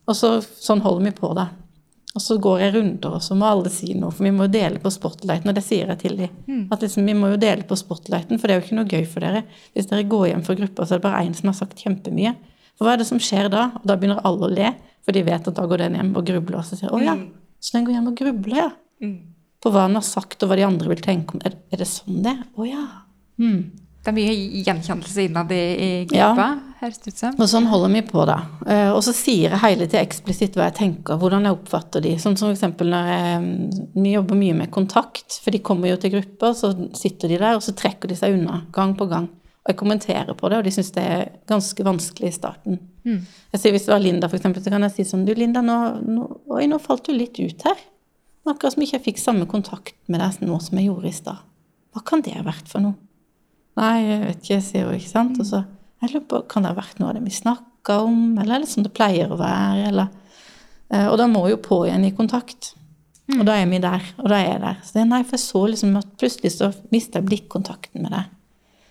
[0.09, 1.49] Og så, sånn holder vi på, da.
[2.17, 4.53] Og så går jeg runder, og så må alle si noe, for vi må jo
[4.55, 5.51] dele på spotlighten.
[5.51, 6.37] Og det sier jeg til dem.
[6.49, 6.63] Mm.
[6.73, 9.05] At liksom, vi må jo dele på spotlighten, for det er jo ikke noe gøy
[9.11, 9.43] for dere.
[9.77, 12.33] Hvis dere går hjem fra gruppa, så er det bare én som har sagt kjempemye.
[12.79, 13.67] For hva er det som skjer da?
[13.77, 14.71] Og da begynner alle å le,
[15.05, 16.61] for de vet at da går den hjem og grubler.
[16.63, 17.27] Og så sier å ja, mm.
[17.61, 18.69] så den går hjem og grubler, ja.
[19.05, 19.19] Mm.
[19.61, 21.43] På hva han har sagt, og hva de andre vil tenke om.
[21.45, 22.41] Er, er det sånn det er?
[22.57, 22.85] Å ja.
[23.39, 23.61] Mm.
[23.99, 25.63] Det er mye gjenkjennelse innad i,
[26.07, 26.75] gruppa, ja.
[26.79, 27.33] høres det ut som.
[27.35, 28.37] Og sånn holder vi på, da.
[28.63, 32.13] Uh, og så sier jeg hele tiden eksplisitt hva jeg tenker, hvordan jeg oppfatter de.
[32.21, 32.79] Sånn som f.eks.
[32.79, 33.49] når jeg,
[33.97, 37.59] vi jobber mye med kontakt, for de kommer jo til grupper, så sitter de der,
[37.59, 39.27] og så trekker de seg unna gang på gang.
[39.65, 42.79] Og jeg kommenterer på det, og de syns det er ganske vanskelig i starten.
[43.03, 43.19] Mm.
[43.51, 45.75] Jeg sier Hvis det var Linda, eksempel, så kan jeg si sånn Du, Linda, nå,
[46.07, 47.83] nå, oi, nå falt du litt ut her.
[48.47, 51.43] Akkurat som ikke jeg fikk samme kontakt med deg nå som jeg gjorde i stad.
[51.93, 52.95] Hva kan det ha vært for noe?
[53.79, 54.97] Nei, jeg vet ikke, sier hun.
[54.99, 55.39] ikke sant?
[55.39, 55.63] Og så
[55.99, 58.63] jeg lurer på, Kan det ha vært noe av det vi snakka om, eller er
[58.63, 59.91] det sånn det pleier å være?
[59.91, 60.11] eller...
[60.89, 62.73] Eh, og da må jo på igjen i kontakt.
[63.35, 64.77] Og da er vi der, og da er jeg der.
[64.81, 68.31] Så det, nei, for jeg så liksom at plutselig så mista jeg blikkontakten med deg.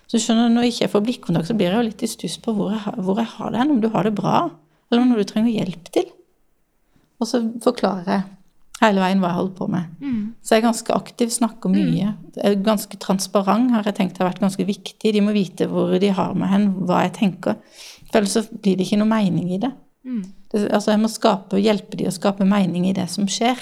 [0.07, 2.37] Så du skjønner, Når jeg ikke får blikkontakt, så blir jeg jo litt i stuss
[2.41, 3.73] på hvor jeg, hvor jeg har det hen.
[3.75, 4.37] Om du har det bra,
[4.89, 6.07] eller om du trenger hjelp til.
[7.19, 8.23] Og så forklarer jeg
[8.79, 9.87] hele veien hva jeg holder på med.
[9.99, 10.19] Mm.
[10.41, 12.13] Så jeg er ganske aktiv, snakker mye.
[12.13, 12.27] Mm.
[12.37, 15.13] Jeg er ganske transparent, har jeg tenkt har vært ganske viktig.
[15.15, 17.59] De må vite hvor de har meg hen, hva jeg tenker.
[18.09, 19.73] For ellers så blir det ikke noe mening i det.
[20.07, 20.23] Mm.
[20.53, 23.59] det altså jeg må skape, hjelpe de å skape mening i det som skjer.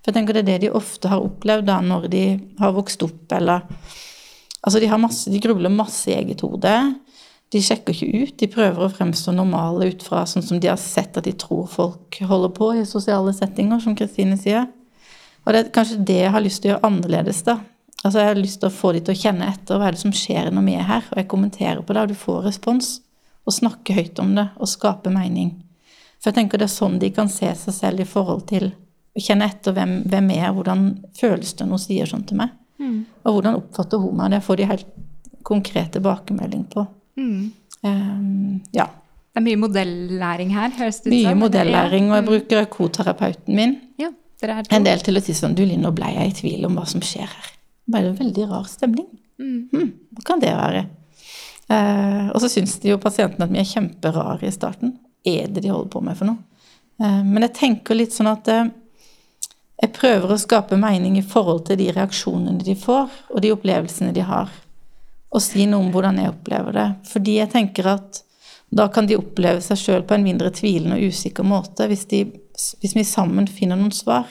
[0.00, 2.26] For jeg tenker det er det de ofte har opplevd da når de
[2.60, 3.64] har vokst opp, eller
[4.66, 6.70] Altså de, har masse, de grubler masse i eget hode.
[7.54, 8.34] De sjekker ikke ut.
[8.40, 11.68] De prøver å fremstå normale ut fra sånn som de har sett at de tror
[11.70, 14.66] folk holder på i sosiale settinger, som Kristine sier.
[15.46, 17.60] Og det er kanskje det jeg har lyst til å gjøre annerledes, da.
[18.02, 20.02] Altså Jeg har lyst til å få de til å kjenne etter hva er det
[20.02, 22.90] som skjer når vi er her, og jeg kommenterer på det, og du får respons.
[23.46, 25.54] Og snakke høyt om det, og skape mening.
[26.18, 28.72] For jeg tenker det er sånn de kan se seg selv i forhold til
[29.16, 32.54] å kjenne etter hvem, hvem er hvordan føles det når hun sier sånn til meg.
[32.82, 32.98] Mm.
[33.24, 34.34] Og hvordan oppfatter hun meg?
[34.34, 34.90] Det får de helt
[35.46, 36.84] konkret tilbakemelding på.
[37.16, 37.52] Mm.
[37.86, 38.86] Um, ja.
[39.36, 43.74] Det er mye modellæring her, høres det ut Mye modellæring, og jeg bruker koterapeuten min
[44.00, 44.08] Ja,
[44.42, 46.78] er en del til å si sånn Du, Linn, nå ble jeg i tvil om
[46.78, 47.50] hva som skjer her.
[47.92, 49.06] Bare en veldig rar stemning.
[49.36, 49.58] Mm.
[49.72, 50.86] Hm, hva kan det være?
[51.66, 54.96] Uh, og så syns jo pasientene at vi er kjemperare i starten.
[55.26, 56.40] Er det de holder på med for noe?
[57.02, 58.68] Uh, men jeg tenker litt sånn at uh,
[59.82, 64.14] jeg prøver å skape mening i forhold til de reaksjonene de får, og de opplevelsene
[64.16, 64.48] de har.
[65.34, 66.86] Og si noe om hvordan jeg opplever det.
[67.10, 68.22] Fordi jeg tenker at
[68.76, 72.24] da kan de oppleve seg sjøl på en mindre tvilende og usikker måte hvis, de,
[72.82, 74.30] hvis vi sammen finner noen svar.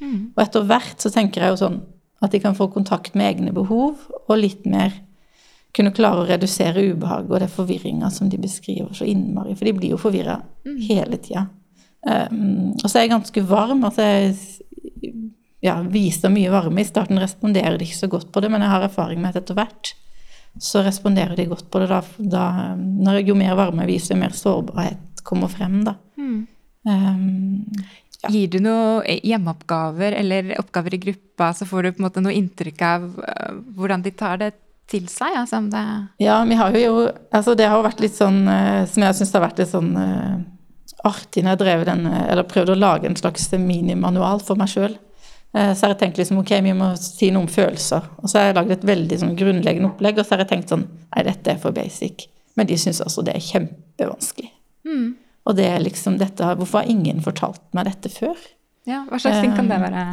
[0.00, 0.32] Mm.
[0.34, 1.80] Og etter hvert så tenker jeg jo sånn
[2.24, 4.94] at de kan få kontakt med egne behov, og litt mer
[5.74, 9.56] kunne klare å redusere ubehaget og det forvirringa som de beskriver så innmari.
[9.58, 10.38] For de blir jo forvirra
[10.86, 11.48] hele tida.
[12.04, 13.82] Um, og så er jeg ganske varm.
[13.84, 14.36] altså jeg
[15.64, 16.80] ja, viser mye varme.
[16.80, 19.42] I starten responderer de ikke så godt på det, men jeg har erfaring med at
[19.42, 19.94] etter hvert
[20.60, 21.90] så responderer de godt på det.
[21.90, 25.80] Da, da, når jo mer varme viser, jo mer sårbarhet kommer frem.
[25.86, 25.96] da.
[26.20, 26.40] Mm.
[26.84, 27.86] Um,
[28.32, 32.36] Gir du noen hjemmeoppgaver eller oppgaver i gruppa, så får du på en måte noe
[32.36, 34.50] inntrykk av øh, hvordan de tar det
[34.90, 35.36] til seg?
[35.40, 35.84] Altså om det
[36.22, 39.44] Ja, vi har jo Altså, det har vært litt sånn eh, Som jeg syns har
[39.44, 40.36] vært litt sånn eh,
[41.04, 44.72] artig når jeg har den eh, Eller prøvd å lage en slags minimanual for meg
[44.72, 44.96] sjøl.
[45.54, 48.08] Så har jeg tenkt liksom ok, vi må si noe om følelser.
[48.18, 50.72] Og så har jeg lagd et veldig sånn grunnleggende opplegg, og så har jeg tenkt
[50.72, 52.24] sånn Nei, dette er for basic.
[52.58, 54.50] Men de syns altså det er kjempevanskelig.
[54.88, 55.06] mm.
[55.44, 58.38] Og det er liksom dette Hvorfor har ingen fortalt meg dette før?
[58.88, 60.04] Ja, hva slags ting kan det være?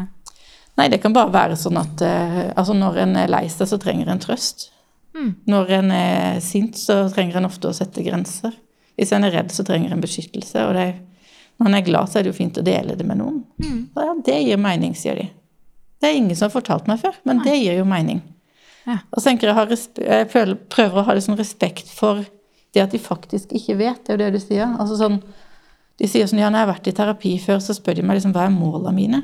[0.79, 3.79] Nei, det kan bare være sånn at eh, altså når en er lei seg, så
[3.81, 4.69] trenger en trøst.
[5.17, 5.33] Mm.
[5.51, 8.55] Når en er sint, så trenger en ofte å sette grenser.
[8.95, 10.63] Hvis en er redd, så trenger en beskyttelse.
[10.69, 10.85] Og det,
[11.61, 13.43] når en er glad, så er det jo fint å dele det med noen.
[13.61, 13.79] Mm.
[13.93, 15.27] Og ja, det gir mening, sier de.
[16.01, 18.23] Det er ingen som har fortalt meg før, men det gir jo mening.
[18.87, 18.97] Ja.
[19.13, 22.23] Og så tenker jeg, har jeg føler, prøver å ha sånn respekt for
[22.73, 24.01] det at de faktisk ikke vet.
[24.01, 24.65] Det er jo det du sier.
[24.81, 25.19] Altså sånn,
[26.01, 28.17] de sier sånn, ja, når jeg har vært i terapi før, så spør de meg
[28.17, 29.21] liksom, hva er målene mine?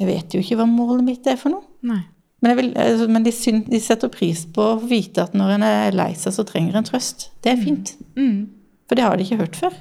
[0.00, 1.64] Jeg vet jo ikke hva målet mitt er for noe.
[1.88, 2.02] Nei.
[2.42, 5.64] Men, vil, altså, men de, syn, de setter pris på å vite at når en
[5.68, 7.30] er lei seg, så trenger en trøst.
[7.40, 7.94] Det er fint.
[8.18, 8.50] Mm.
[8.90, 9.76] For det har de ikke hørt før.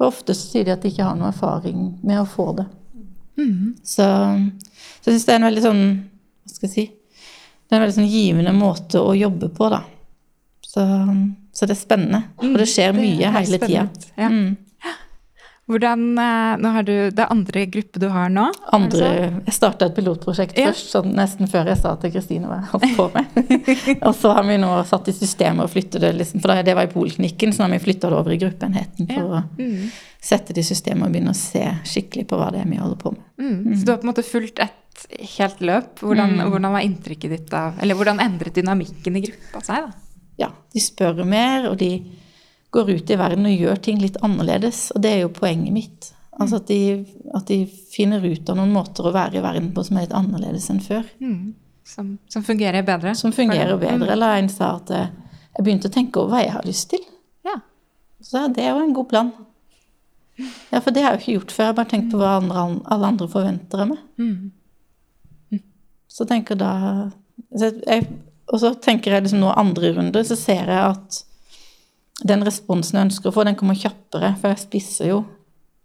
[0.00, 2.66] Og ofte så sier de at de ikke har noe erfaring med å få det.
[3.38, 3.74] Mm.
[3.82, 4.04] Så,
[5.00, 5.80] så jeg syns det er en veldig sånn
[6.46, 9.80] Hva skal jeg si Det er en veldig sånn givende måte å jobbe på, da.
[10.62, 10.84] Så,
[11.54, 12.20] så det er spennende.
[12.42, 13.88] Og det skjer mye Det hele tida.
[14.14, 14.30] Ja.
[14.30, 14.54] Mm.
[15.66, 18.44] Hvordan eh, Nå har du det er andre gruppe du har nå?
[18.76, 19.08] Andre,
[19.46, 20.66] jeg starta et pilotprosjekt Ja.
[20.72, 24.02] først, sånn nesten før jeg sa til Kristine hva jeg holdt på med.
[24.06, 26.84] og så har vi nå satt i systemet og flyttet det, liksom, for det var
[26.88, 29.40] i poliklinikken, så nå har vi flytta det over i gruppeenheten for Ja.
[29.40, 29.90] å Mm.
[30.20, 32.96] sette det i systemet og begynne å se skikkelig på hva det er vi holder
[33.00, 33.24] på med.
[33.40, 33.74] Mm.
[33.78, 35.06] Så du har på en måte fulgt et
[35.38, 35.98] helt løp.
[36.00, 39.92] Hvordan, hvordan var inntrykket ditt av Eller hvordan endret dynamikken i gruppa seg, da?
[40.38, 41.90] Ja, de spør mer, og de
[42.74, 44.88] går ut i verden og gjør ting litt annerledes.
[44.94, 46.10] Og det er jo poenget mitt.
[46.34, 47.04] Altså at de,
[47.36, 47.60] at de
[47.94, 50.82] finner ut av noen måter å være i verden på som er litt annerledes enn
[50.82, 51.06] før.
[51.22, 51.54] Mm.
[51.86, 53.14] Som, som fungerer bedre?
[53.14, 54.10] Som fungerer bedre.
[54.16, 55.10] Eller en sa at eh,
[55.54, 57.02] jeg begynte å tenke over hva jeg har lyst til.
[57.46, 57.58] Ja.
[58.24, 59.32] Så det er jo en god plan.
[60.72, 61.62] Ja, for det har jeg jo ikke gjort før.
[61.62, 62.64] Jeg har bare tenkt på hva andre,
[62.96, 64.00] alle andre forventer av meg.
[64.18, 65.60] Mm.
[66.14, 66.72] Så tenker da
[67.58, 68.04] så jeg,
[68.52, 71.22] Og så tenker jeg liksom nå andre runde, så ser jeg at
[72.22, 74.34] den responsen jeg ønsker å få, den kommer kjappere.
[74.40, 75.24] For jeg spisser jo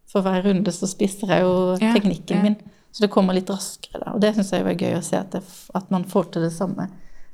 [0.10, 2.42] For hver runde så spisser jeg jo Ja, teknikken ja.
[2.44, 2.56] min.
[2.92, 4.14] Så det kommer litt raskere da.
[4.16, 5.44] Og det syns jeg var gøy å se, at, det,
[5.78, 6.88] at man får til det samme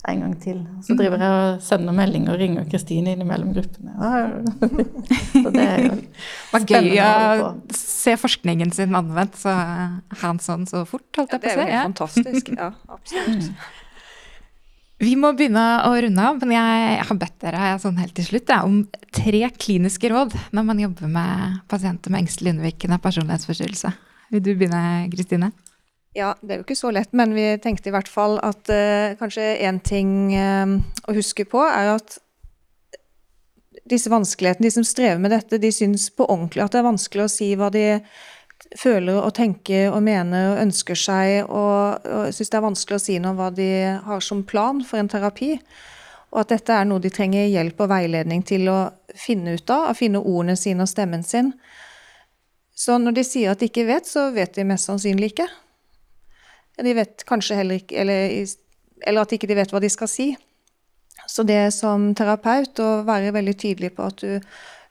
[0.07, 0.59] en gang til.
[0.85, 0.97] Så Mm.
[0.99, 3.95] driver jeg og sender meldinger og ringer Kristine innimellom gruppene.
[5.31, 5.95] Så det er jo
[6.51, 9.55] Det var gøy å å se forskningen sin anvendt så
[10.21, 12.51] hands on så fort, holdt jeg på Det er jo helt fantastisk.
[12.55, 13.49] Ja, absolutt.
[15.03, 18.51] Vi må begynne å runde av, men jeg har bedt dere sånn helt til slutt
[18.53, 23.91] ja, om tre kliniske råd når man jobber med pasienter med engstelig unnvikende personlighetsforstyrrelse.
[24.31, 24.81] Vil du begynne,
[25.11, 25.51] Kristine?
[26.15, 29.17] Ja, det er jo ikke så lett, men vi tenkte i hvert fall at uh,
[29.19, 30.77] kanskje én ting uh,
[31.11, 32.15] å huske på, er at
[33.85, 37.27] disse vanskelighetene, de som strever med dette, de syns på ordentlig at det er vanskelig
[37.27, 37.99] å si hva de
[38.75, 43.03] føler og tenker og mener og ønsker seg, og, og syns det er vanskelig å
[43.03, 43.69] si noe om hva de
[44.07, 45.55] har som plan for en terapi.
[46.33, 48.79] Og at dette er noe de trenger hjelp og veiledning til å
[49.15, 51.53] finne ut av, å finne ordene sine og stemmen sin.
[52.75, 55.47] Så når de sier at de ikke vet, så vet de mest sannsynlig ikke.
[56.83, 58.33] De vet kanskje heller ikke eller,
[59.07, 60.33] eller at ikke de vet hva de skal si.
[61.31, 64.41] Så det som terapeut å være veldig tydelig på at du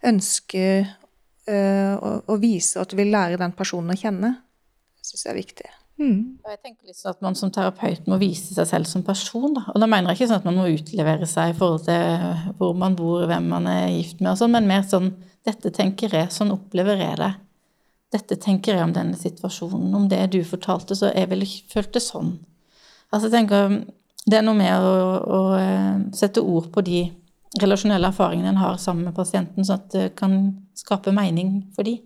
[0.09, 0.89] ønsker
[1.53, 4.31] og, og viser at du vil lære den personen å kjenne.
[4.97, 5.73] Det syns jeg er viktig.
[5.95, 6.41] Mm.
[6.43, 9.53] Og jeg tenker litt sånn at man som terapeut må vise seg selv som person.
[9.55, 9.69] Da.
[9.75, 12.75] Og da mener jeg ikke sånn at man må utlevere seg i forhold til hvor
[12.79, 15.13] man bor, hvem man er gift med, og sånn, men mer sånn
[15.45, 17.35] dette tenker jeg, sånn opplever jeg det.
[18.15, 19.93] Dette tenker jeg om denne situasjonen.
[19.95, 22.39] Om det du fortalte, så jeg ville følt det sånn.
[23.11, 23.85] Altså jeg tenker,
[24.25, 27.03] Det er noe med å, å eh, sette ord på de
[27.61, 30.39] relasjonelle erfaringene en har sammen med pasienten, sånn at det kan
[30.75, 31.99] skape mening for de.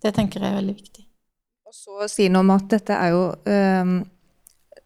[0.00, 1.04] Det tenker jeg er veldig viktig.
[1.70, 4.00] Og så si noe om at dette er jo øh,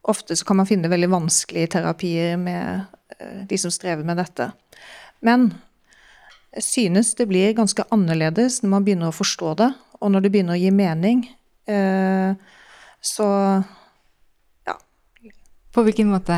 [0.05, 2.83] Ofte så kan man finne veldig vanskelige terapier med
[3.17, 4.51] øh, de som strever med dette.
[5.25, 5.47] Men
[6.53, 10.33] jeg synes det blir ganske annerledes når man begynner å forstå det, og når det
[10.35, 11.25] begynner å gi mening.
[11.69, 12.37] Øh,
[13.01, 13.29] så
[15.75, 16.37] På hvilken måte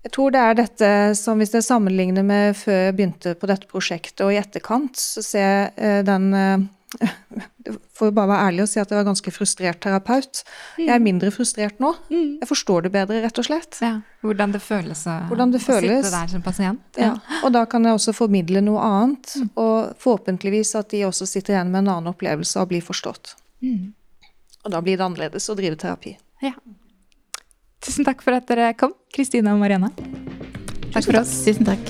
[0.00, 3.68] Jeg tror det er dette som hvis jeg sammenligner med før jeg begynte på dette
[3.68, 6.68] prosjektet og i etterkant, så ser jeg eh, den eh,
[7.94, 10.40] For å bare være ærlig og si at jeg var ganske frustrert terapeut.
[10.80, 11.92] Jeg er mindre frustrert nå.
[12.10, 13.78] Jeg forstår det bedre, rett og slett.
[13.84, 16.00] ja, Hvordan det føles Hvordan det å føles.
[16.00, 16.98] sitte der som pasient?
[16.98, 17.12] Ja.
[17.44, 21.70] Og da kan jeg også formidle noe annet, og forhåpentligvis at de også sitter igjen
[21.70, 23.36] med en annen opplevelse og blir forstått.
[23.62, 23.92] Mm.
[24.64, 26.16] Og da blir det annerledes å drive terapi.
[26.42, 26.56] ja.
[27.80, 29.88] Tusen takk for at dere kom, Kristine og Marianne.
[30.92, 31.30] Takk for oss.
[31.46, 31.80] Tusen takk.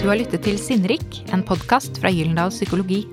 [0.00, 3.04] Du har lyttet til Sinnrik, en podkast fra Gyllendal Psykologi.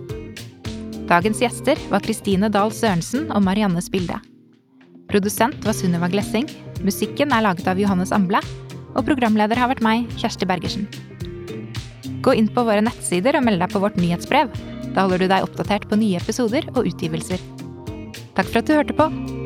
[1.08, 4.17] Dagens gjester var Kristine Dahl Sørensen og Marianne Spilde.
[5.12, 6.50] Produsent var Sunniva Glessing.
[6.82, 8.41] Musikken er laget av Johannes Amble.
[8.98, 10.89] Og programleder har vært meg, Kjersti Bergersen.
[12.28, 14.52] Gå inn på våre nettsider og meld deg på vårt nyhetsbrev.
[14.92, 17.40] Da holder du deg oppdatert på nye episoder og utgivelser.
[18.36, 19.37] Takk for at du hørte på.